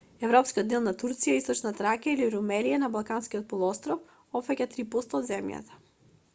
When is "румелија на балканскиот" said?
2.37-3.47